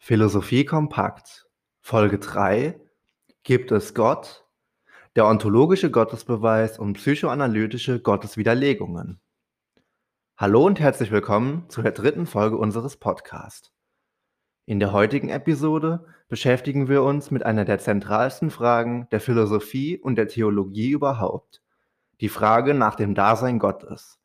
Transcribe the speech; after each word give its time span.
Philosophie 0.00 0.64
kompakt 0.64 1.48
Folge 1.80 2.18
3 2.18 2.80
Gibt 3.42 3.72
es 3.72 3.94
Gott? 3.94 4.46
Der 5.16 5.26
ontologische 5.26 5.90
Gottesbeweis 5.90 6.78
und 6.78 6.94
psychoanalytische 6.94 8.00
Gotteswiderlegungen. 8.00 9.20
Hallo 10.38 10.64
und 10.64 10.80
herzlich 10.80 11.10
willkommen 11.10 11.68
zu 11.68 11.82
der 11.82 11.92
dritten 11.92 12.26
Folge 12.26 12.56
unseres 12.56 12.96
Podcasts. 12.96 13.72
In 14.64 14.78
der 14.78 14.92
heutigen 14.92 15.28
Episode 15.28 16.06
beschäftigen 16.28 16.88
wir 16.88 17.02
uns 17.02 17.30
mit 17.30 17.44
einer 17.44 17.66
der 17.66 17.80
zentralsten 17.80 18.50
Fragen 18.50 19.08
der 19.10 19.20
Philosophie 19.20 19.98
und 19.98 20.14
der 20.14 20.28
Theologie 20.28 20.90
überhaupt. 20.90 21.60
Die 22.20 22.30
Frage 22.30 22.72
nach 22.72 22.94
dem 22.94 23.14
Dasein 23.14 23.58
Gottes. 23.58 24.20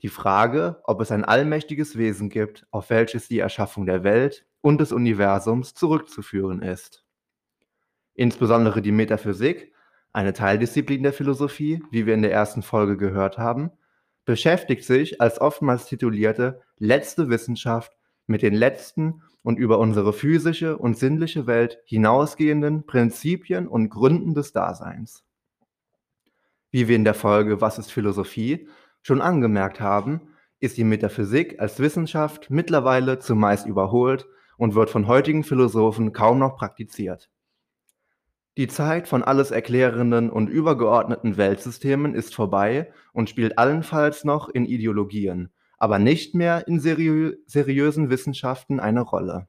Die 0.00 0.08
Frage, 0.08 0.80
ob 0.84 1.00
es 1.00 1.12
ein 1.12 1.24
allmächtiges 1.24 1.96
Wesen 1.96 2.28
gibt, 2.28 2.66
auf 2.72 2.90
welches 2.90 3.28
die 3.28 3.38
Erschaffung 3.38 3.86
der 3.86 4.02
Welt 4.02 4.46
und 4.62 4.80
des 4.80 4.92
Universums 4.92 5.74
zurückzuführen 5.74 6.62
ist. 6.62 7.04
Insbesondere 8.14 8.80
die 8.80 8.92
Metaphysik, 8.92 9.72
eine 10.12 10.32
Teildisziplin 10.32 11.02
der 11.02 11.12
Philosophie, 11.12 11.82
wie 11.90 12.06
wir 12.06 12.14
in 12.14 12.22
der 12.22 12.32
ersten 12.32 12.62
Folge 12.62 12.96
gehört 12.96 13.38
haben, 13.38 13.70
beschäftigt 14.24 14.84
sich 14.84 15.20
als 15.20 15.40
oftmals 15.40 15.86
titulierte 15.86 16.62
letzte 16.78 17.28
Wissenschaft 17.28 17.92
mit 18.26 18.42
den 18.42 18.54
letzten 18.54 19.22
und 19.42 19.58
über 19.58 19.78
unsere 19.78 20.12
physische 20.12 20.78
und 20.78 20.96
sinnliche 20.96 21.46
Welt 21.46 21.78
hinausgehenden 21.84 22.86
Prinzipien 22.86 23.66
und 23.66 23.88
Gründen 23.88 24.34
des 24.34 24.52
Daseins. 24.52 25.24
Wie 26.70 26.86
wir 26.86 26.96
in 26.96 27.04
der 27.04 27.14
Folge 27.14 27.60
Was 27.60 27.78
ist 27.78 27.90
Philosophie 27.90 28.68
schon 29.02 29.20
angemerkt 29.20 29.80
haben, 29.80 30.28
ist 30.60 30.76
die 30.76 30.84
Metaphysik 30.84 31.58
als 31.58 31.80
Wissenschaft 31.80 32.50
mittlerweile 32.50 33.18
zumeist 33.18 33.66
überholt 33.66 34.28
und 34.62 34.76
wird 34.76 34.90
von 34.90 35.08
heutigen 35.08 35.42
Philosophen 35.42 36.12
kaum 36.12 36.38
noch 36.38 36.54
praktiziert. 36.54 37.28
Die 38.56 38.68
Zeit 38.68 39.08
von 39.08 39.24
alles 39.24 39.50
erklärenden 39.50 40.30
und 40.30 40.46
übergeordneten 40.46 41.36
Weltsystemen 41.36 42.14
ist 42.14 42.32
vorbei 42.32 42.92
und 43.12 43.28
spielt 43.28 43.58
allenfalls 43.58 44.22
noch 44.22 44.48
in 44.48 44.64
Ideologien, 44.64 45.50
aber 45.78 45.98
nicht 45.98 46.36
mehr 46.36 46.68
in 46.68 46.78
seriö 46.78 47.32
seriösen 47.44 48.08
Wissenschaften 48.08 48.78
eine 48.78 49.00
Rolle. 49.00 49.48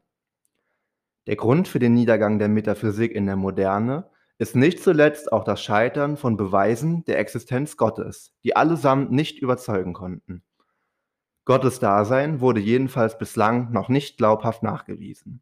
Der 1.27 1.35
Grund 1.35 1.67
für 1.67 1.77
den 1.77 1.93
Niedergang 1.93 2.39
der 2.39 2.49
Metaphysik 2.49 3.11
in 3.11 3.27
der 3.27 3.35
Moderne 3.35 4.09
ist 4.39 4.55
nicht 4.55 4.81
zuletzt 4.81 5.31
auch 5.31 5.43
das 5.43 5.61
Scheitern 5.61 6.17
von 6.17 6.37
Beweisen 6.37 7.05
der 7.05 7.19
Existenz 7.19 7.77
Gottes, 7.77 8.33
die 8.43 8.55
allesamt 8.55 9.11
nicht 9.11 9.37
überzeugen 9.37 9.93
konnten. 9.93 10.41
Gottes 11.45 11.79
Dasein 11.79 12.39
wurde 12.39 12.61
jedenfalls 12.61 13.17
bislang 13.17 13.71
noch 13.71 13.89
nicht 13.89 14.17
glaubhaft 14.17 14.63
nachgewiesen. 14.63 15.41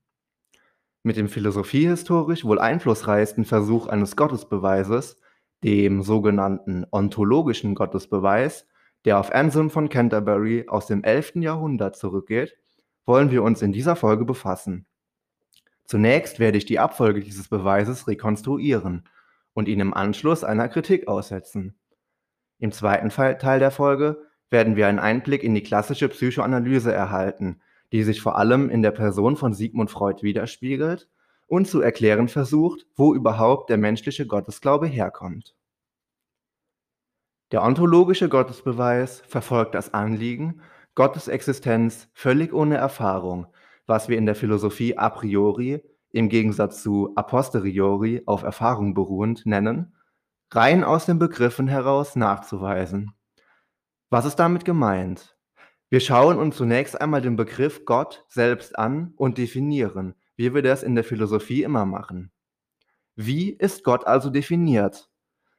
Mit 1.03 1.17
dem 1.17 1.29
philosophiehistorisch 1.29 2.43
wohl 2.43 2.59
einflussreichsten 2.59 3.45
Versuch 3.45 3.87
eines 3.87 4.15
Gottesbeweises, 4.15 5.19
dem 5.63 6.01
sogenannten 6.01 6.85
ontologischen 6.91 7.75
Gottesbeweis, 7.75 8.67
der 9.05 9.19
auf 9.19 9.33
Anselm 9.33 9.69
von 9.69 9.89
Canterbury 9.89 10.65
aus 10.67 10.87
dem 10.87 11.03
11. 11.03 11.35
Jahrhundert 11.35 11.95
zurückgeht, 11.95 12.57
wollen 13.05 13.31
wir 13.31 13.43
uns 13.43 13.61
in 13.61 13.71
dieser 13.71 13.95
Folge 13.95 14.25
befassen. 14.25 14.85
Zunächst 15.85 16.39
werde 16.39 16.57
ich 16.57 16.65
die 16.65 16.79
Abfolge 16.79 17.19
dieses 17.19 17.47
Beweises 17.47 18.07
rekonstruieren 18.07 19.07
und 19.53 19.67
ihn 19.67 19.79
im 19.79 19.93
Anschluss 19.93 20.43
einer 20.43 20.69
Kritik 20.69 21.07
aussetzen. 21.07 21.75
Im 22.59 22.71
zweiten 22.71 23.09
Teil 23.09 23.59
der 23.59 23.71
Folge 23.71 24.30
werden 24.51 24.75
wir 24.75 24.87
einen 24.87 24.99
Einblick 24.99 25.43
in 25.43 25.55
die 25.55 25.63
klassische 25.63 26.09
Psychoanalyse 26.09 26.93
erhalten, 26.93 27.61
die 27.91 28.03
sich 28.03 28.21
vor 28.21 28.37
allem 28.37 28.69
in 28.69 28.83
der 28.83 28.91
Person 28.91 29.35
von 29.35 29.53
Sigmund 29.53 29.89
Freud 29.89 30.21
widerspiegelt 30.21 31.09
und 31.47 31.67
zu 31.67 31.81
erklären 31.81 32.27
versucht, 32.27 32.85
wo 32.95 33.15
überhaupt 33.15 33.69
der 33.69 33.77
menschliche 33.77 34.27
Gottesglaube 34.27 34.87
herkommt. 34.87 35.55
Der 37.51 37.63
ontologische 37.63 38.29
Gottesbeweis 38.29 39.21
verfolgt 39.27 39.75
das 39.75 39.93
Anliegen, 39.93 40.61
Gottes 40.95 41.27
Existenz 41.27 42.09
völlig 42.13 42.53
ohne 42.53 42.75
Erfahrung, 42.75 43.47
was 43.87 44.07
wir 44.07 44.17
in 44.17 44.25
der 44.25 44.35
Philosophie 44.35 44.97
a 44.97 45.09
priori 45.09 45.81
im 46.11 46.29
Gegensatz 46.29 46.83
zu 46.83 47.11
a 47.15 47.23
posteriori 47.23 48.23
auf 48.25 48.43
Erfahrung 48.43 48.93
beruhend 48.93 49.45
nennen, 49.45 49.95
rein 50.51 50.83
aus 50.83 51.05
den 51.05 51.19
Begriffen 51.19 51.67
heraus 51.67 52.15
nachzuweisen. 52.15 53.13
Was 54.11 54.25
ist 54.25 54.35
damit 54.35 54.65
gemeint? 54.65 55.37
Wir 55.89 56.01
schauen 56.01 56.37
uns 56.37 56.57
zunächst 56.57 56.99
einmal 56.99 57.21
den 57.21 57.37
Begriff 57.37 57.85
Gott 57.85 58.25
selbst 58.27 58.77
an 58.77 59.13
und 59.15 59.37
definieren, 59.37 60.15
wie 60.35 60.53
wir 60.53 60.61
das 60.61 60.83
in 60.83 60.95
der 60.95 61.05
Philosophie 61.05 61.63
immer 61.63 61.85
machen. 61.85 62.29
Wie 63.15 63.51
ist 63.51 63.85
Gott 63.85 64.05
also 64.05 64.29
definiert? 64.29 65.09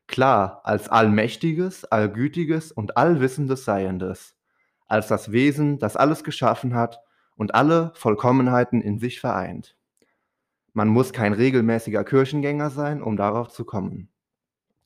Klar, 0.07 0.61
als 0.65 0.91
allmächtiges, 0.91 1.87
allgütiges 1.87 2.73
und 2.73 2.99
allwissendes 2.99 3.65
Seiendes, 3.65 4.37
als 4.87 5.09
das 5.09 5.33
Wesen, 5.33 5.79
das 5.79 5.97
alles 5.97 6.23
geschaffen 6.23 6.75
hat 6.75 7.01
und 7.37 7.55
alle 7.55 7.93
Vollkommenheiten 7.95 8.83
in 8.83 8.99
sich 8.99 9.19
vereint. 9.19 9.79
Man 10.75 10.89
muss 10.89 11.15
kein 11.15 11.33
regelmäßiger 11.33 12.05
Kirchengänger 12.05 12.69
sein, 12.69 13.03
um 13.03 13.17
darauf 13.17 13.49
zu 13.49 13.65
kommen. 13.65 14.11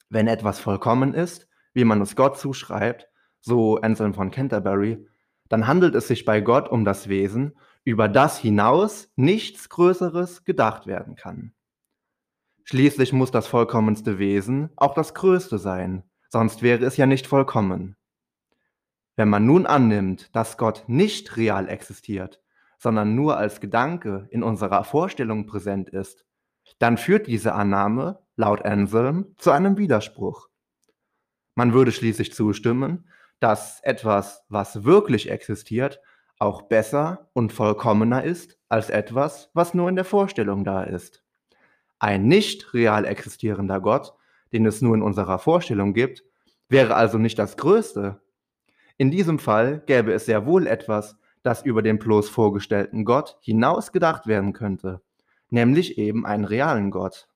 Wenn 0.09 0.28
etwas 0.28 0.60
vollkommen 0.60 1.15
ist, 1.15 1.48
wie 1.72 1.84
man 1.84 2.00
es 2.00 2.15
Gott 2.15 2.38
zuschreibt, 2.38 3.09
so 3.47 3.77
Anselm 3.77 4.12
von 4.12 4.31
Canterbury, 4.31 5.07
dann 5.49 5.69
handelt 5.69 5.95
es 5.95 6.09
sich 6.09 6.25
bei 6.25 6.41
Gott 6.41 6.69
um 6.69 6.84
das 6.84 7.09
Wesen, 7.09 7.57
über 7.84 8.09
das 8.09 8.39
hinaus 8.39 9.09
nichts 9.15 9.69
Größeres 9.69 10.45
gedacht 10.45 10.89
werden 10.89 11.15
kann. 11.15 11.53
Schließlich 12.65 13.12
muss 13.12 13.31
das 13.31 13.47
vollkommenste 13.47 14.19
Wesen 14.19 14.71
auch 14.75 14.95
das 14.95 15.15
Größte 15.15 15.59
sein, 15.59 16.03
sonst 16.29 16.62
wäre 16.62 16.84
es 16.84 16.97
ja 16.97 17.07
nicht 17.07 17.29
vollkommen. 17.29 17.97
Wenn 19.15 19.29
man 19.29 19.47
nun 19.47 19.65
annimmt, 19.65 20.34
dass 20.34 20.59
Gott 20.59 20.83
nicht 20.89 21.37
real 21.37 21.69
existiert, 21.69 22.43
sondern 22.78 23.15
nur 23.15 23.37
als 23.37 23.61
Gedanke 23.61 24.27
in 24.31 24.43
unserer 24.43 24.83
Vorstellung 24.83 25.47
präsent 25.47 25.89
ist, 25.89 26.27
dann 26.81 26.99
führt 26.99 27.28
diese 27.28 27.55
Annahme, 27.55 28.19
laut 28.34 28.65
Anselm, 28.65 29.37
zu 29.37 29.53
einem 29.53 29.78
Widerspruch. 29.78 30.49
Man 31.55 31.73
würde 31.73 31.93
schließlich 31.93 32.34
zustimmen, 32.34 33.09
dass 33.41 33.81
etwas, 33.83 34.45
was 34.49 34.85
wirklich 34.85 35.31
existiert, 35.31 36.01
auch 36.39 36.63
besser 36.63 37.29
und 37.33 37.53
vollkommener 37.53 38.25
ist 38.25 38.59
als 38.69 38.91
etwas, 38.91 39.51
was 39.55 39.75
nur 39.75 39.89
in 39.89 39.97
der 39.97 40.05
Vorstellung 40.05 40.65
da 40.65 40.83
ist. 40.83 41.25
Ein 41.99 42.27
nicht 42.29 42.75
real 42.75 43.05
existierender 43.05 43.81
Gott, 43.81 44.15
den 44.53 44.67
es 44.67 44.83
nur 44.83 44.95
in 44.95 45.03
unserer 45.03 45.39
Vorstellung 45.39 45.95
gibt, 45.95 46.25
wäre 46.69 46.95
also 46.95 47.19
nicht 47.19 47.39
das 47.39 47.57
Größte. 47.57 48.21
In 48.99 49.11
diesem 49.11 49.39
Fall 49.39 49.83
gäbe 49.87 50.13
es 50.13 50.27
sehr 50.27 50.47
wohl 50.47 50.67
etwas, 50.67 51.17
das 51.43 51.63
über 51.63 51.81
den 51.83 51.99
bloß 51.99 52.29
vorgestellten 52.29 53.05
Gott 53.05 53.39
hinaus 53.41 53.93
gedacht 53.93 54.27
werden 54.27 54.53
könnte, 54.53 55.01
nämlich 55.49 55.97
eben 55.97 56.27
einen 56.27 56.45
realen 56.45 56.91
Gott. 56.91 57.29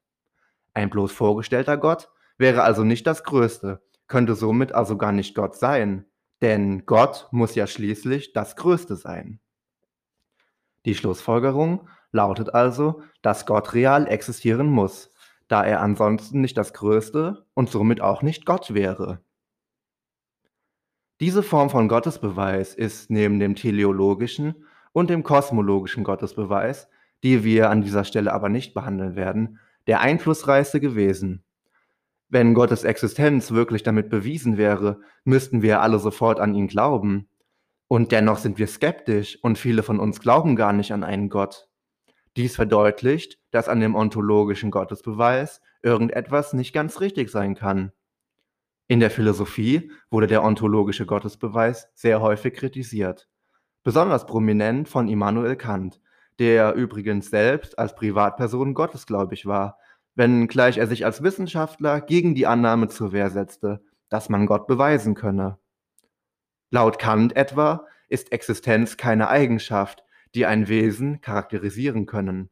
Ein 0.75 0.91
bloß 0.91 1.13
vorgestellter 1.13 1.77
Gott 1.77 2.09
wäre 2.37 2.63
also 2.63 2.85
nicht 2.85 3.07
das 3.07 3.25
Größte, 3.25 3.81
könnte 4.11 4.35
somit 4.35 4.73
also 4.75 4.99
gar 4.99 5.13
nicht 5.13 5.35
Gott 5.35 5.57
sein, 5.57 6.05
denn 6.43 6.85
Gott 6.85 7.29
muss 7.31 7.55
ja 7.55 7.67
schließlich 7.67 8.33
das 8.33 8.57
Größte 8.57 8.97
sein. 8.97 9.39
Die 10.85 10.97
Schlussfolgerung 10.97 11.89
lautet 12.11 12.53
also, 12.53 13.03
dass 13.23 13.47
Gott 13.47 13.73
real 13.73 14.09
existieren 14.09 14.67
muss, 14.67 15.13
da 15.47 15.65
er 15.65 15.81
ansonsten 15.81 16.41
nicht 16.41 16.59
das 16.59 16.73
Größte 16.73 17.47
und 17.55 17.71
somit 17.71 18.01
auch 18.01 18.23
nicht 18.23 18.47
Gott 18.47 18.75
wäre. 18.75 19.21
Diese 21.21 21.45
Form 21.45 21.71
von 21.71 21.87
Gottesbeweis 21.87 22.75
ist 22.75 23.11
neben 23.11 23.39
dem 23.39 23.55
teleologischen 23.55 24.67
und 24.93 25.09
dem 25.09 25.23
kosmologischen 25.23 26.03
Gottesbeweis, 26.03 26.89
die 27.23 27.45
wir 27.45 27.71
an 27.71 27.83
dieser 27.83 28.05
Stelle 28.05 28.33
aber 28.33 28.49
nicht 28.49 28.75
behandeln 28.75 29.15
werden, 29.15 29.61
der 29.87 30.01
einflussreichste 30.01 30.81
gewesen. 30.81 31.45
Wenn 32.33 32.55
Gottes 32.55 32.85
Existenz 32.85 33.51
wirklich 33.51 33.83
damit 33.83 34.09
bewiesen 34.09 34.57
wäre, 34.57 35.01
müssten 35.25 35.63
wir 35.63 35.83
alle 35.83 35.99
sofort 35.99 36.39
an 36.39 36.55
ihn 36.55 36.69
glauben. 36.69 37.29
Und 37.89 38.13
dennoch 38.13 38.39
sind 38.39 38.57
wir 38.61 38.69
skeptisch 38.69 39.37
und 39.43 39.59
viele 39.59 39.83
von 39.83 39.99
uns 39.99 40.21
glauben 40.21 40.55
gar 40.55 40.73
nicht 40.73 40.93
an 40.93 41.03
einen 41.03 41.29
Gott. 41.29 41.69
Dies 42.37 42.55
verdeutlicht, 42.55 43.41
dass 43.51 43.69
an 43.69 43.81
dem 43.81 43.97
ontologischen 43.97 44.71
Gottesbeweis 44.71 45.61
irgendetwas 45.83 46.53
nicht 46.53 46.73
ganz 46.73 47.01
richtig 47.01 47.31
sein 47.31 47.57
kann. 47.57 47.91
In 48.87 49.01
der 49.01 49.11
Philosophie 49.11 49.91
wurde 50.09 50.29
der 50.29 50.45
ontologische 50.45 51.07
Gottesbeweis 51.07 51.89
sehr 51.95 52.21
häufig 52.21 52.55
kritisiert. 52.55 53.29
Besonders 53.83 54.27
prominent 54.27 54.89
von 54.89 55.09
Immanuel 55.09 55.57
Kant, 55.57 56.01
der 56.39 56.75
übrigens 56.75 57.29
selbst 57.29 57.77
als 57.77 57.97
Privatperson 57.97 58.75
gottesgläubig 58.75 59.47
war 59.47 59.79
wenngleich 60.15 60.79
er 60.79 60.87
sich 60.87 61.05
als 61.05 61.23
Wissenschaftler 61.23 62.01
gegen 62.01 62.35
die 62.35 62.47
Annahme 62.47 62.89
zur 62.89 63.13
Wehr 63.13 63.31
setzte, 63.31 63.83
dass 64.09 64.29
man 64.29 64.47
Gott 64.47 64.67
beweisen 64.67 65.15
könne. 65.15 65.59
Laut 66.71 66.99
Kant 66.99 67.37
etwa 67.37 67.87
ist 68.09 68.33
Existenz 68.33 68.97
keine 68.97 69.29
Eigenschaft, 69.29 70.05
die 70.35 70.47
ein 70.47 70.69
Wesen 70.69 71.21
charakterisieren 71.21 72.07
können. 72.07 72.51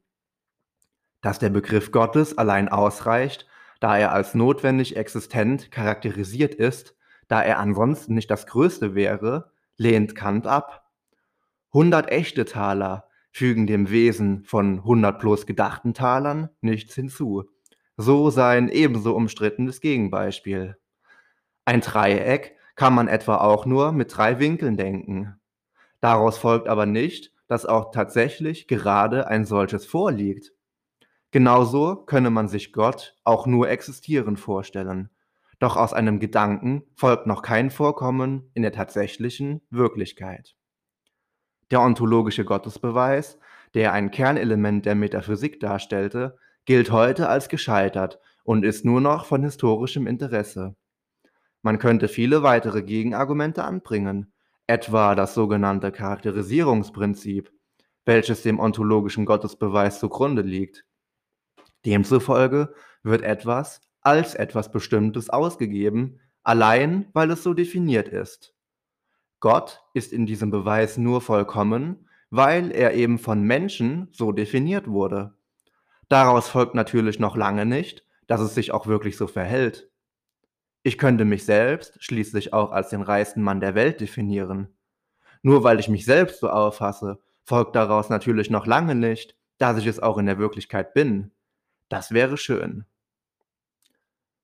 Dass 1.21 1.39
der 1.39 1.51
Begriff 1.51 1.91
Gottes 1.91 2.39
allein 2.39 2.69
ausreicht, 2.69 3.47
da 3.81 3.97
er 3.99 4.13
als 4.13 4.35
notwendig 4.35 4.97
existent 4.97 5.71
charakterisiert 5.71 6.55
ist, 6.55 6.97
da 7.29 7.43
er 7.43 7.59
ansonsten 7.59 8.15
nicht 8.15 8.31
das 8.31 8.47
Größte 8.47 8.95
wäre, 8.95 9.53
lehnt 9.77 10.15
Kant 10.15 10.47
ab. 10.47 10.91
100 11.73 12.11
echte 12.11 12.45
Taler 12.45 13.08
fügen 13.31 13.67
dem 13.67 13.91
Wesen 13.91 14.45
von 14.45 14.79
100 14.79 15.19
bloß 15.19 15.47
gedachten 15.47 15.95
Talern 15.95 16.49
nichts 16.61 16.95
hinzu. 16.95 17.45
So 17.97 18.31
sein 18.31 18.69
ebenso 18.69 19.15
umstrittenes 19.15 19.81
Gegenbeispiel. 19.81 20.77
Ein 21.65 21.81
Dreieck 21.81 22.57
kann 22.77 22.95
man 22.95 23.09
etwa 23.09 23.39
auch 23.39 23.67
nur 23.67 23.93
mit 23.93 24.17
drei 24.17 24.39
Winkeln 24.39 24.77
denken. 24.77 25.39
Daraus 26.01 26.39
folgt 26.39 26.69
aber 26.69 26.87
nicht, 26.87 27.33
dass 27.49 27.67
auch 27.67 27.91
tatsächlich 27.91 28.69
gerade 28.69 29.27
ein 29.27 29.45
solches 29.45 29.85
vorliegt. 29.85 30.53
Genauso 31.31 31.97
könne 31.97 32.31
man 32.31 32.49
sich 32.49 32.73
Gott 32.73 33.17
auch 33.25 33.47
nur 33.47 33.69
existieren 33.69 34.37
vorstellen. 34.37 35.11
Doch 35.59 35.77
aus 35.77 35.93
einem 35.93 36.21
Gedanken 36.21 36.85
folgt 36.95 37.27
noch 37.27 37.43
kein 37.43 37.71
Vorkommen 37.71 38.51
in 38.55 38.63
der 38.63 38.73
tatsächlichen 38.73 39.61
Wirklichkeit. 39.71 40.58
Der 41.71 41.83
ontologische 41.83 42.45
Gottesbeweis, 42.45 43.39
der 43.75 43.93
ein 43.93 44.11
Kernelement 44.11 44.87
der 44.87 44.95
Metaphysik 44.95 45.61
darstellte, 45.61 46.39
gilt 46.65 46.91
heute 46.91 47.29
als 47.29 47.49
gescheitert 47.49 48.19
und 48.45 48.65
ist 48.65 48.85
nur 48.85 49.01
noch 49.01 49.27
von 49.27 49.43
historischem 49.43 50.07
Interesse. 50.07 50.75
Man 51.63 51.79
könnte 51.79 52.09
viele 52.09 52.43
weitere 52.43 52.83
Gegenargumente 52.83 53.65
anbringen, 53.65 54.33
etwa 54.67 55.15
das 55.15 55.35
sogenannte 55.35 55.93
Charakterisierungsprinzip, 55.93 57.53
welches 58.05 58.43
dem 58.43 58.59
ontologischen 58.59 59.27
Gottesbeweis 59.27 59.99
zugrunde 59.99 60.43
liegt. 60.43 60.85
Demzufolge 61.85 62.75
wird 63.03 63.23
etwas 63.23 63.81
als 64.01 64.35
etwas 64.35 64.71
Bestimmtes 64.71 65.29
ausgegeben, 65.29 66.21
allein 66.43 67.09
weil 67.13 67.31
es 67.31 67.43
so 67.43 67.53
definiert 67.53 68.09
ist. 68.09 68.55
Gott 69.41 69.83
ist 69.95 70.13
in 70.13 70.27
diesem 70.27 70.51
Beweis 70.51 70.97
nur 70.97 71.21
vollkommen, 71.21 72.09
weil 72.31 72.71
er 72.71 72.95
eben 72.95 73.19
von 73.19 73.43
Menschen 73.43 74.09
so 74.13 74.33
definiert 74.33 74.89
wurde. 74.89 75.35
Daraus 76.09 76.49
folgt 76.49 76.75
natürlich 76.75 77.19
noch 77.19 77.37
lange 77.37 77.67
nicht, 77.67 78.05
dass 78.27 78.41
es 78.41 78.55
sich 78.55 78.73
auch 78.73 78.87
wirklich 78.87 79.17
so 79.17 79.27
verhält. 79.27 79.91
Ich 80.83 80.99
könnte 80.99 81.25
mich 81.25 81.45
selbst 81.45 82.03
schließlich 82.03 82.53
auch 82.53 82.73
als 82.73 82.91
den 82.91 83.03
reichsten 83.03 83.43
Mann 83.43 83.61
der 83.61 83.75
Welt 83.75 84.01
definieren. 84.01 84.69
Nur 85.43 85.63
weil 85.65 85.81
ich 85.81 85.89
mich 85.89 86.05
selbst 86.05 86.41
so 86.41 86.49
auffasse, 86.51 87.21
folgt 87.45 87.77
daraus 87.77 88.09
natürlich 88.09 88.51
noch 88.51 88.67
lange 88.67 88.95
nicht, 88.95 89.37
dass 89.59 89.79
ich 89.79 89.87
es 89.87 90.01
auch 90.01 90.19
in 90.19 90.27
der 90.27 90.39
Wirklichkeit 90.39 90.95
bin. 90.95 91.33
Das 91.89 92.13
wäre 92.13 92.37
schön. 92.37 92.85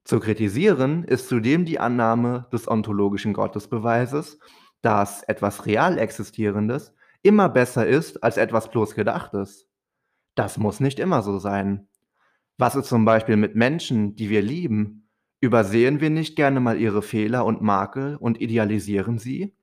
Zu 0.05 0.21
kritisieren 0.21 1.05
ist 1.05 1.29
zudem 1.29 1.65
die 1.65 1.79
Annahme 1.79 2.47
des 2.53 2.69
ontologischen 2.69 3.33
Gottesbeweises, 3.33 4.39
dass 4.85 5.23
etwas 5.23 5.65
real 5.65 5.99
Existierendes 5.99 6.95
immer 7.23 7.49
besser 7.49 7.87
ist 7.87 8.23
als 8.23 8.37
etwas 8.37 8.71
bloß 8.71 8.95
Gedachtes. 8.95 9.67
Das 10.35 10.59
muss 10.59 10.79
nicht 10.79 10.99
immer 10.99 11.23
so 11.23 11.39
sein. 11.39 11.89
Was 12.59 12.77
ist 12.77 12.89
zum 12.89 13.07
Beispiel 13.07 13.37
mit 13.37 13.57
Menschen, 13.57 14.15
die 14.15 14.29
wir 14.29 14.43
lieben? 14.43 15.09
Übersehen 15.41 16.01
wir 16.01 16.11
nicht 16.11 16.37
gerne 16.37 16.61
mal 16.61 16.79
ihre 16.79 17.01
Fehler 17.01 17.47
und 17.47 17.63
Makel 17.63 18.17
und 18.17 18.41
idealisieren 18.43 19.19
sie? 19.19 19.57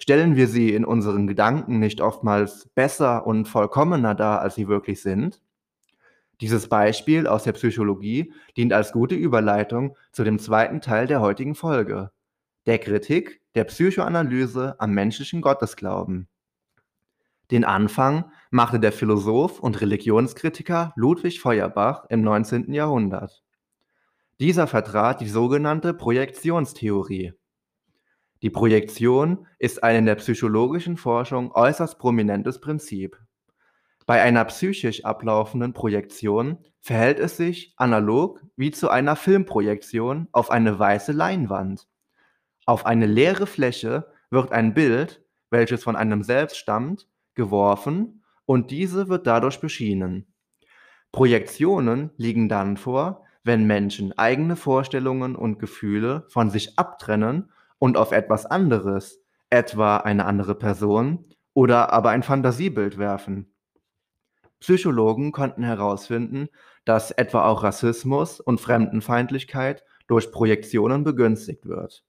Stellen 0.00 0.34
wir 0.34 0.48
sie 0.48 0.74
in 0.74 0.84
unseren 0.84 1.28
Gedanken 1.28 1.78
nicht 1.78 2.00
oftmals 2.00 2.68
besser 2.74 3.26
und 3.26 3.46
vollkommener 3.46 4.16
dar, 4.16 4.40
als 4.40 4.56
sie 4.56 4.66
wirklich 4.66 5.02
sind? 5.02 5.40
Dieses 6.40 6.68
Beispiel 6.68 7.28
aus 7.28 7.44
der 7.44 7.52
Psychologie 7.52 8.32
dient 8.56 8.72
als 8.72 8.92
gute 8.92 9.14
Überleitung 9.14 9.96
zu 10.10 10.24
dem 10.24 10.38
zweiten 10.40 10.80
Teil 10.80 11.06
der 11.06 11.20
heutigen 11.20 11.54
Folge, 11.54 12.10
der 12.66 12.78
Kritik 12.78 13.40
der 13.58 13.64
Psychoanalyse 13.64 14.76
am 14.78 14.92
menschlichen 14.92 15.40
Gottesglauben. 15.40 16.28
Den 17.50 17.64
Anfang 17.64 18.30
machte 18.52 18.78
der 18.78 18.92
Philosoph 18.92 19.58
und 19.58 19.80
Religionskritiker 19.80 20.92
Ludwig 20.94 21.40
Feuerbach 21.40 22.04
im 22.08 22.22
19. 22.22 22.72
Jahrhundert. 22.72 23.42
Dieser 24.38 24.68
vertrat 24.68 25.20
die 25.20 25.28
sogenannte 25.28 25.92
Projektionstheorie. 25.92 27.32
Die 28.42 28.50
Projektion 28.50 29.48
ist 29.58 29.82
ein 29.82 29.96
in 29.96 30.06
der 30.06 30.14
psychologischen 30.14 30.96
Forschung 30.96 31.50
äußerst 31.50 31.98
prominentes 31.98 32.60
Prinzip. 32.60 33.18
Bei 34.06 34.22
einer 34.22 34.44
psychisch 34.44 35.04
ablaufenden 35.04 35.72
Projektion 35.72 36.58
verhält 36.80 37.18
es 37.18 37.36
sich 37.36 37.74
analog 37.76 38.40
wie 38.54 38.70
zu 38.70 38.88
einer 38.88 39.16
Filmprojektion 39.16 40.28
auf 40.30 40.52
eine 40.52 40.78
weiße 40.78 41.10
Leinwand. 41.10 41.88
Auf 42.68 42.84
eine 42.84 43.06
leere 43.06 43.46
Fläche 43.46 44.12
wird 44.28 44.52
ein 44.52 44.74
Bild, 44.74 45.24
welches 45.48 45.82
von 45.82 45.96
einem 45.96 46.22
selbst 46.22 46.58
stammt, 46.58 47.08
geworfen 47.34 48.22
und 48.44 48.70
diese 48.70 49.08
wird 49.08 49.26
dadurch 49.26 49.60
beschienen. 49.60 50.26
Projektionen 51.10 52.10
liegen 52.18 52.50
dann 52.50 52.76
vor, 52.76 53.24
wenn 53.42 53.66
Menschen 53.66 54.12
eigene 54.18 54.54
Vorstellungen 54.54 55.34
und 55.34 55.58
Gefühle 55.58 56.26
von 56.28 56.50
sich 56.50 56.78
abtrennen 56.78 57.50
und 57.78 57.96
auf 57.96 58.12
etwas 58.12 58.44
anderes, 58.44 59.24
etwa 59.48 59.96
eine 59.96 60.26
andere 60.26 60.54
Person 60.54 61.24
oder 61.54 61.94
aber 61.94 62.10
ein 62.10 62.22
Fantasiebild 62.22 62.98
werfen. 62.98 63.50
Psychologen 64.60 65.32
konnten 65.32 65.62
herausfinden, 65.62 66.50
dass 66.84 67.12
etwa 67.12 67.46
auch 67.46 67.62
Rassismus 67.62 68.40
und 68.40 68.60
Fremdenfeindlichkeit 68.60 69.84
durch 70.06 70.30
Projektionen 70.30 71.02
begünstigt 71.02 71.64
wird. 71.64 72.04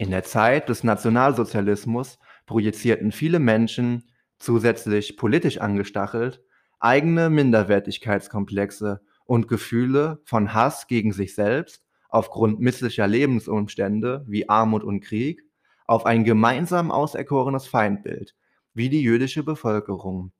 In 0.00 0.12
der 0.12 0.22
Zeit 0.22 0.68
des 0.68 0.84
Nationalsozialismus 0.84 2.20
projizierten 2.46 3.10
viele 3.10 3.40
Menschen, 3.40 4.04
zusätzlich 4.38 5.16
politisch 5.16 5.58
angestachelt, 5.58 6.40
eigene 6.78 7.30
Minderwertigkeitskomplexe 7.30 9.00
und 9.24 9.48
Gefühle 9.48 10.20
von 10.24 10.54
Hass 10.54 10.86
gegen 10.86 11.12
sich 11.12 11.34
selbst 11.34 11.82
aufgrund 12.08 12.60
misslicher 12.60 13.08
Lebensumstände 13.08 14.24
wie 14.28 14.48
Armut 14.48 14.84
und 14.84 15.00
Krieg 15.00 15.42
auf 15.88 16.06
ein 16.06 16.22
gemeinsam 16.22 16.92
auserkorenes 16.92 17.66
Feindbild, 17.66 18.36
wie 18.74 18.88
die 18.88 19.02
jüdische 19.02 19.42
Bevölkerung. 19.42 20.30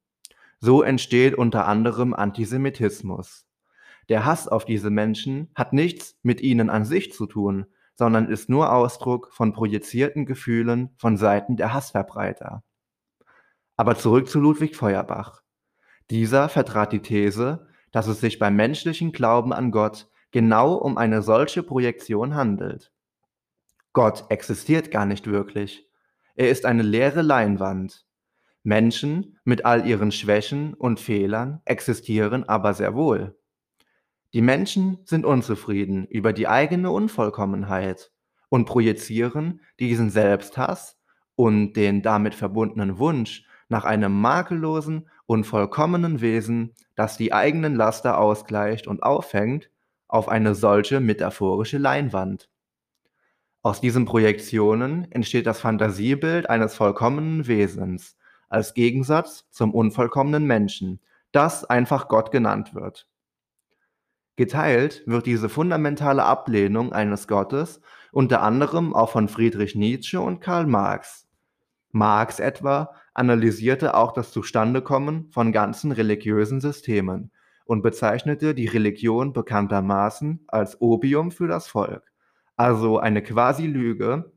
So 0.61 0.83
entsteht 0.83 1.35
unter 1.35 1.67
anderem 1.67 2.15
Antisemitismus. 2.15 3.45
Der 4.09 4.25
Hass 4.25 4.47
auf 4.47 4.65
diese 4.65 4.91
Menschen 4.91 5.51
hat 5.57 5.73
nichts 5.73 6.17
mit 6.23 6.41
ihnen 6.43 6.71
an 6.71 6.85
sich 6.85 7.13
zu 7.13 7.27
tun, 7.27 7.67
sondern 7.99 8.29
ist 8.29 8.49
nur 8.49 8.73
Ausdruck 8.73 9.33
von 9.33 9.53
projizierten 9.53 10.25
Gefühlen 10.25 10.91
von 10.99 11.17
Seiten 11.17 11.57
der 11.57 11.75
Hassverbreiter. 11.75 12.63
Aber 13.77 13.97
zurück 13.97 14.29
zu 14.29 14.39
Ludwig 14.39 14.77
Feuerbach. 14.77 15.43
Dieser 16.09 16.49
vertrat 16.49 16.93
die 16.93 17.03
These, 17.03 17.67
dass 17.91 18.07
es 18.07 18.21
sich 18.21 18.39
beim 18.39 18.55
menschlichen 18.55 19.11
Glauben 19.11 19.53
an 19.53 19.73
Gott 19.73 20.09
genau 20.31 20.75
um 20.75 20.97
eine 20.97 21.23
solche 21.23 21.65
Projektion 21.65 22.37
handelt. 22.37 22.93
Gott 23.93 24.27
existiert 24.29 24.93
gar 24.93 25.05
nicht 25.05 25.27
wirklich. 25.27 25.89
Er 26.37 26.51
ist 26.51 26.67
eine 26.67 26.85
leere 26.85 27.23
Leinwand. 27.23 28.07
Menschen 28.63 29.39
mit 29.43 29.65
all 29.65 29.87
ihren 29.87 30.13
Schwächen 30.13 30.75
und 30.75 31.01
Fehlern 31.01 31.63
existieren 31.65 32.49
aber 32.49 32.75
sehr 32.75 32.95
wohl. 32.95 33.37
Die 34.35 34.43
Menschen 34.43 34.99
sind 35.05 35.25
unzufrieden 35.25 36.07
über 36.07 36.33
die 36.33 36.49
eigene 36.49 36.91
Unvollkommenheit 36.91 38.13
und 38.51 38.67
projizieren 38.67 39.61
diesen 39.81 40.11
Selbsthass 40.11 40.99
und 41.35 41.75
den 41.75 42.03
damit 42.03 42.35
verbundenen 42.35 42.99
Wunsch 42.99 43.45
nach 43.69 43.85
einem 43.85 44.21
makellosen 44.21 45.09
und 45.27 45.45
vollkommenen 45.45 46.21
Wesen, 46.21 46.75
das 46.95 47.17
die 47.17 47.33
eigenen 47.33 47.75
Laster 47.75 48.19
ausgleicht 48.19 48.87
und 48.87 49.03
auffängt, 49.03 49.71
auf 50.09 50.29
eine 50.29 50.55
solche 50.55 51.01
metaphorische 51.01 51.79
Leinwand. 51.79 52.49
Aus 53.63 53.81
diesen 53.81 54.05
Projektionen 54.07 55.11
entsteht 55.13 55.47
das 55.47 55.61
Fantasiebild 55.61 56.49
eines 56.49 56.75
vollkommenen 56.75 57.47
Wesens, 57.47 58.17
als 58.49 58.73
Gegensatz 58.73 59.47
zum 59.51 59.75
unvollkommenen 59.75 60.47
Menschen, 60.47 61.01
das 61.33 61.65
einfach 61.65 62.09
Gott 62.09 62.31
genannt 62.31 62.75
wird. 62.75 63.07
Geteilt 64.39 65.03
wird 65.05 65.27
diese 65.27 65.49
fundamentale 65.49 66.23
Ablehnung 66.23 66.93
eines 66.93 67.27
Gottes 67.27 67.81
unter 68.13 68.41
anderem 68.41 68.95
auch 68.95 69.11
von 69.11 69.27
Friedrich 69.27 69.75
Nietzsche 69.75 70.21
und 70.21 70.39
Karl 70.39 70.69
Marx. 70.69 71.27
Marx 71.91 72.39
etwa 72.39 72.95
analysierte 73.15 73.97
auch 73.97 74.13
das 74.13 74.31
Zustandekommen 74.31 75.29
von 75.33 75.51
ganzen 75.51 75.91
religiösen 75.91 76.61
Systemen 76.61 77.33
und 77.65 77.83
bezeichnete 77.83 78.55
die 78.55 78.69
Religion 78.69 79.33
bekanntermaßen 79.33 80.45
als 80.47 80.81
Opium 80.81 81.33
für 81.33 81.49
das 81.49 81.67
Volk, 81.67 82.05
also 82.55 83.01
eine 83.01 83.25
Quasi-Lüge, 83.25 84.31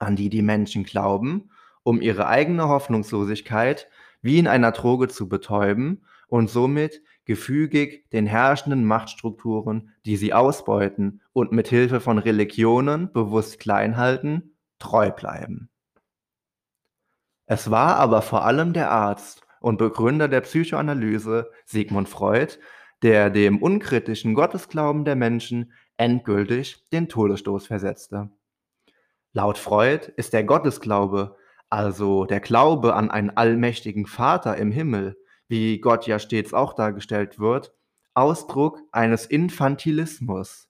an 0.00 0.16
die 0.16 0.30
die 0.30 0.42
Menschen 0.42 0.82
glauben, 0.82 1.50
um 1.84 2.00
ihre 2.00 2.26
eigene 2.26 2.66
Hoffnungslosigkeit 2.66 3.88
wie 4.20 4.40
in 4.40 4.48
einer 4.48 4.72
Droge 4.72 5.06
zu 5.06 5.28
betäuben 5.28 6.02
und 6.26 6.50
somit 6.50 7.02
gefügig 7.28 8.08
den 8.10 8.26
herrschenden 8.26 8.84
Machtstrukturen, 8.84 9.92
die 10.06 10.16
sie 10.16 10.32
ausbeuten 10.32 11.20
und 11.34 11.52
mit 11.52 11.68
Hilfe 11.68 12.00
von 12.00 12.16
Religionen 12.18 13.12
bewusst 13.12 13.60
klein 13.60 13.98
halten, 13.98 14.56
treu 14.78 15.10
bleiben. 15.10 15.68
Es 17.44 17.70
war 17.70 17.96
aber 17.96 18.22
vor 18.22 18.46
allem 18.46 18.72
der 18.72 18.90
Arzt 18.90 19.42
und 19.60 19.76
Begründer 19.76 20.26
der 20.28 20.40
Psychoanalyse 20.40 21.50
Sigmund 21.66 22.08
Freud, 22.08 22.54
der 23.02 23.28
dem 23.28 23.60
unkritischen 23.62 24.32
Gottesglauben 24.32 25.04
der 25.04 25.14
Menschen 25.14 25.72
endgültig 25.98 26.88
den 26.92 27.10
Todesstoß 27.10 27.66
versetzte. 27.66 28.30
Laut 29.34 29.58
Freud 29.58 30.10
ist 30.16 30.32
der 30.32 30.44
Gottesglaube, 30.44 31.36
also 31.68 32.24
der 32.24 32.40
Glaube 32.40 32.94
an 32.94 33.10
einen 33.10 33.30
allmächtigen 33.30 34.06
Vater 34.06 34.56
im 34.56 34.72
Himmel, 34.72 35.18
wie 35.48 35.80
Gott 35.80 36.06
ja 36.06 36.18
stets 36.18 36.54
auch 36.54 36.74
dargestellt 36.74 37.38
wird, 37.38 37.74
Ausdruck 38.14 38.80
eines 38.92 39.26
Infantilismus. 39.26 40.68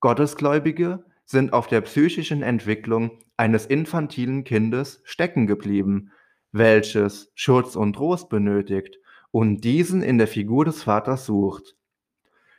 Gottesgläubige 0.00 1.04
sind 1.24 1.52
auf 1.52 1.66
der 1.66 1.80
psychischen 1.80 2.42
Entwicklung 2.42 3.18
eines 3.36 3.66
infantilen 3.66 4.44
Kindes 4.44 5.02
stecken 5.04 5.46
geblieben, 5.46 6.12
welches 6.52 7.32
Schutz 7.34 7.76
und 7.76 7.94
Trost 7.94 8.28
benötigt 8.28 8.98
und 9.30 9.62
diesen 9.62 10.02
in 10.02 10.18
der 10.18 10.28
Figur 10.28 10.64
des 10.64 10.84
Vaters 10.84 11.26
sucht. 11.26 11.76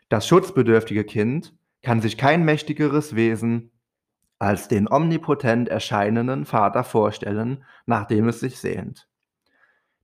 Das 0.10 0.28
schutzbedürftige 0.28 1.04
Kind 1.04 1.56
kann 1.82 2.02
sich 2.02 2.18
kein 2.18 2.46
mächtigeres 2.46 3.16
Wesen 3.16 3.72
als 4.40 4.68
den 4.68 4.92
omnipotent 4.92 5.70
erscheinenden 5.70 6.46
Vater 6.46 6.84
vorstellen, 6.84 7.64
nach 7.86 8.06
dem 8.06 8.28
es 8.28 8.40
sich 8.40 8.60
sehnt. 8.60 9.08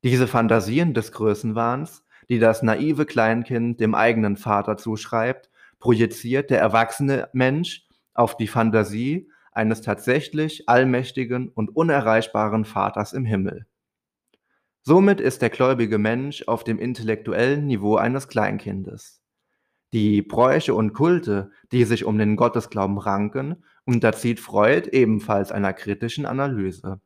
Diese 0.03 0.27
Fantasien 0.27 0.93
des 0.93 1.13
Größenwahns, 1.13 2.03
die 2.27 2.37
das 2.37 2.61
naive 2.61 3.05
Kleinkind 3.05 3.79
dem 3.79 3.95
eigenen 3.95 4.35
Vater 4.35 4.75
zuschreibt, 4.75 5.49
projiziert 5.79 6.49
der 6.49 6.59
erwachsene 6.59 7.29
Mensch 7.31 7.87
auf 8.13 8.35
die 8.35 8.47
Fantasie 8.47 9.29
eines 9.53 9.81
tatsächlich 9.81 10.67
allmächtigen 10.67 11.47
und 11.47 11.75
unerreichbaren 11.75 12.65
Vaters 12.65 13.13
im 13.13 13.23
Himmel. 13.23 13.65
Somit 14.81 15.21
ist 15.21 15.41
der 15.41 15.49
gläubige 15.49 15.97
Mensch 15.97 16.43
auf 16.47 16.65
dem 16.65 16.79
intellektuellen 16.79 17.65
Niveau 17.65 17.95
eines 17.95 18.27
Kleinkindes. 18.27 19.21
Die 19.93 20.21
Bräuche 20.21 20.73
und 20.73 20.93
Kulte, 20.93 21.51
die 21.71 21.85
sich 21.85 22.03
um 22.03 22.17
den 22.17 22.35
Gottesglauben 22.35 22.97
ranken, 22.97 23.63
unterzieht 23.85 24.41
Freud 24.41 24.89
ebenfalls 24.91 25.53
einer 25.53 25.71
kritischen 25.71 26.25
Analyse. 26.25 26.99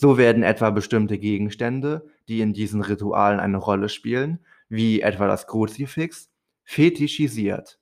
So 0.00 0.16
werden 0.16 0.42
etwa 0.42 0.70
bestimmte 0.70 1.18
Gegenstände, 1.18 2.08
die 2.26 2.40
in 2.40 2.54
diesen 2.54 2.80
Ritualen 2.80 3.38
eine 3.38 3.58
Rolle 3.58 3.90
spielen, 3.90 4.38
wie 4.70 5.02
etwa 5.02 5.26
das 5.26 5.46
Kruzifix, 5.46 6.30
fetischisiert. 6.64 7.78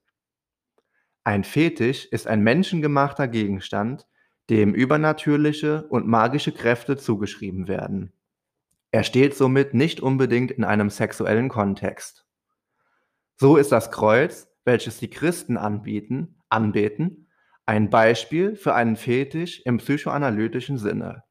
Ein 1.23 1.45
Fetisch 1.45 2.07
ist 2.07 2.27
ein 2.27 2.43
menschengemachter 2.43 3.29
Gegenstand, 3.29 4.09
dem 4.51 4.75
übernatürliche 4.75 5.87
und 5.91 6.09
magische 6.09 6.51
Kräfte 6.51 6.97
zugeschrieben 6.97 7.69
werden. 7.69 8.13
Er 8.91 9.05
steht 9.05 9.37
somit 9.37 9.73
nicht 9.73 10.01
unbedingt 10.01 10.51
in 10.51 10.65
einem 10.65 10.91
sexuellen 10.91 11.49
Kontext. 11.49 12.27
So 13.37 13.57
ist 13.57 13.71
das 13.71 13.93
Kreuz, 13.93 14.49
welches 14.65 14.99
die 14.99 15.11
Christen 15.11 15.57
anbieten, 15.57 16.41
anbeten, 16.49 17.29
ein 17.65 17.91
Beispiel 17.91 18.57
für 18.57 18.75
einen 18.75 18.97
Fetisch 18.97 19.63
im 19.65 19.77
psychoanalytischen 19.77 20.79
Sinne. 20.79 21.23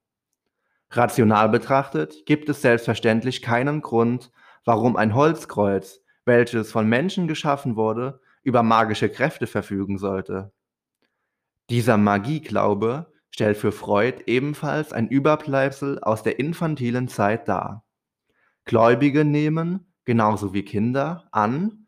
Rational 0.89 1.49
betrachtet 1.49 2.25
gibt 2.25 2.47
es 2.49 2.61
selbstverständlich 2.61 3.41
keinen 3.41 3.81
Grund, 3.81 4.31
warum 4.63 4.95
ein 4.95 5.15
Holzkreuz, 5.15 6.01
welches 6.25 6.71
von 6.71 6.87
Menschen 6.87 7.27
geschaffen 7.27 7.75
wurde, 7.75 8.21
über 8.43 8.63
magische 8.63 9.09
Kräfte 9.09 9.47
verfügen 9.47 9.97
sollte. 9.97 10.51
Dieser 11.69 11.97
Magieglaube 11.97 13.11
stellt 13.29 13.57
für 13.57 13.73
Freud 13.73 14.23
ebenfalls 14.25 14.93
ein 14.93 15.09
Überbleibsel 15.09 15.99
aus 15.99 16.23
der 16.23 16.39
infantilen 16.39 17.07
Zeit 17.09 17.47
dar. 17.49 17.85
Gläubige 18.63 19.25
nehmen, 19.25 19.93
genauso 20.05 20.53
wie 20.53 20.63
Kinder, 20.63 21.27
an, 21.31 21.87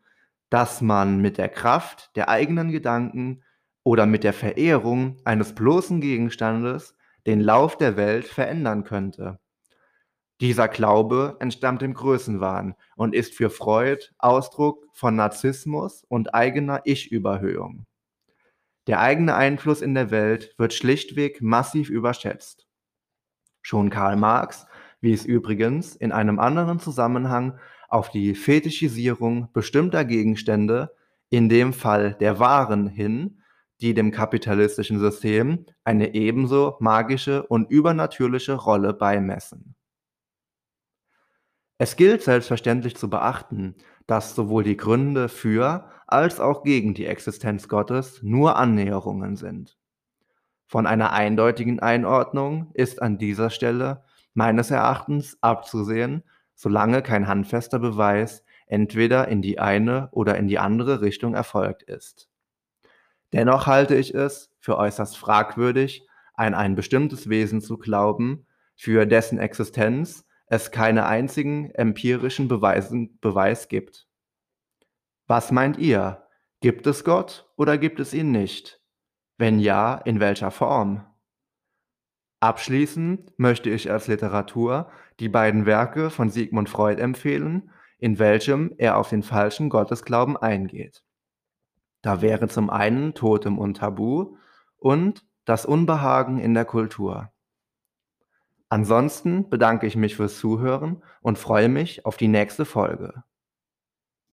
dass 0.50 0.82
man 0.82 1.20
mit 1.20 1.38
der 1.38 1.48
Kraft 1.48 2.14
der 2.16 2.28
eigenen 2.28 2.70
Gedanken 2.70 3.42
oder 3.82 4.04
mit 4.04 4.24
der 4.24 4.32
Verehrung 4.32 5.16
eines 5.24 5.54
bloßen 5.54 6.00
Gegenstandes 6.00 6.94
den 7.26 7.40
Lauf 7.40 7.76
der 7.76 7.96
Welt 7.96 8.26
verändern 8.26 8.84
könnte. 8.84 9.38
Dieser 10.40 10.68
Glaube 10.68 11.36
entstammt 11.40 11.82
dem 11.82 11.92
Größenwahn 11.92 12.74
und 12.96 13.14
ist 13.14 13.34
für 13.34 13.50
Freud 13.50 14.06
Ausdruck 14.18 14.86
von 14.94 15.14
Narzissmus 15.14 16.04
und 16.08 16.34
eigener 16.34 16.80
Ich-Überhöhung. 16.84 17.86
Der 18.86 19.00
eigene 19.00 19.34
Einfluss 19.34 19.82
in 19.82 19.94
der 19.94 20.10
Welt 20.10 20.54
wird 20.56 20.72
schlichtweg 20.72 21.42
massiv 21.42 21.90
überschätzt. 21.90 22.66
Schon 23.60 23.90
Karl 23.90 24.16
Marx 24.16 24.66
wies 25.02 25.26
übrigens 25.26 25.94
in 25.94 26.12
einem 26.12 26.38
anderen 26.38 26.78
Zusammenhang 26.78 27.58
auf 27.88 28.10
die 28.10 28.34
Fetischisierung 28.34 29.52
bestimmter 29.52 30.04
Gegenstände, 30.04 30.94
in 31.28 31.48
dem 31.48 31.72
Fall 31.72 32.14
der 32.14 32.38
Waren, 32.38 32.86
hin, 32.86 33.39
die 33.80 33.94
dem 33.94 34.10
kapitalistischen 34.10 34.98
System 34.98 35.66
eine 35.84 36.14
ebenso 36.14 36.76
magische 36.80 37.46
und 37.46 37.70
übernatürliche 37.70 38.54
Rolle 38.54 38.92
beimessen. 38.92 39.74
Es 41.78 41.96
gilt 41.96 42.22
selbstverständlich 42.22 42.96
zu 42.96 43.08
beachten, 43.08 43.74
dass 44.06 44.34
sowohl 44.34 44.64
die 44.64 44.76
Gründe 44.76 45.28
für 45.28 45.88
als 46.06 46.40
auch 46.40 46.62
gegen 46.62 46.92
die 46.92 47.06
Existenz 47.06 47.68
Gottes 47.68 48.22
nur 48.22 48.56
Annäherungen 48.56 49.36
sind. 49.36 49.78
Von 50.66 50.86
einer 50.86 51.12
eindeutigen 51.12 51.80
Einordnung 51.80 52.70
ist 52.74 53.00
an 53.00 53.18
dieser 53.18 53.50
Stelle 53.50 54.04
meines 54.34 54.70
Erachtens 54.70 55.38
abzusehen, 55.40 56.22
solange 56.54 57.02
kein 57.02 57.26
handfester 57.26 57.78
Beweis 57.78 58.44
entweder 58.66 59.28
in 59.28 59.42
die 59.42 59.58
eine 59.58 60.08
oder 60.12 60.36
in 60.36 60.46
die 60.46 60.58
andere 60.58 61.00
Richtung 61.00 61.34
erfolgt 61.34 61.82
ist. 61.82 62.29
Dennoch 63.32 63.66
halte 63.66 63.94
ich 63.96 64.14
es 64.14 64.52
für 64.58 64.76
äußerst 64.76 65.16
fragwürdig, 65.16 66.06
an 66.34 66.54
ein 66.54 66.74
bestimmtes 66.74 67.28
Wesen 67.28 67.60
zu 67.60 67.78
glauben, 67.78 68.46
für 68.76 69.06
dessen 69.06 69.38
Existenz 69.38 70.26
es 70.46 70.70
keine 70.70 71.06
einzigen 71.06 71.70
empirischen 71.70 72.48
Beweisen, 72.48 73.18
Beweis 73.20 73.68
gibt. 73.68 74.08
Was 75.26 75.52
meint 75.52 75.78
ihr? 75.78 76.26
Gibt 76.60 76.86
es 76.86 77.04
Gott 77.04 77.48
oder 77.56 77.78
gibt 77.78 78.00
es 78.00 78.12
ihn 78.12 78.32
nicht? 78.32 78.80
Wenn 79.38 79.60
ja, 79.60 79.94
in 79.94 80.18
welcher 80.18 80.50
Form? 80.50 81.06
Abschließend 82.40 83.38
möchte 83.38 83.70
ich 83.70 83.90
als 83.90 84.08
Literatur 84.08 84.90
die 85.20 85.28
beiden 85.28 85.66
Werke 85.66 86.10
von 86.10 86.30
Sigmund 86.30 86.68
Freud 86.68 87.00
empfehlen, 87.00 87.70
in 87.98 88.18
welchem 88.18 88.74
er 88.78 88.96
auf 88.96 89.10
den 89.10 89.22
falschen 89.22 89.68
Gottesglauben 89.68 90.36
eingeht. 90.36 91.04
Da 92.02 92.22
wäre 92.22 92.48
zum 92.48 92.70
einen 92.70 93.14
Totem 93.14 93.58
und 93.58 93.78
Tabu 93.78 94.36
und 94.78 95.24
das 95.44 95.66
Unbehagen 95.66 96.38
in 96.38 96.54
der 96.54 96.64
Kultur. 96.64 97.32
Ansonsten 98.68 99.48
bedanke 99.50 99.86
ich 99.86 99.96
mich 99.96 100.16
fürs 100.16 100.38
Zuhören 100.38 101.02
und 101.22 101.38
freue 101.38 101.68
mich 101.68 102.06
auf 102.06 102.16
die 102.16 102.28
nächste 102.28 102.64
Folge. 102.64 103.24